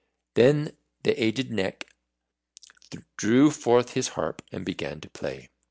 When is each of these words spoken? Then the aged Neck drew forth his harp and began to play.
Then 0.33 0.75
the 1.03 1.11
aged 1.23 1.51
Neck 1.51 1.85
drew 3.17 3.51
forth 3.51 3.91
his 3.91 4.07
harp 4.07 4.41
and 4.51 4.65
began 4.65 4.99
to 5.01 5.09
play. 5.11 5.51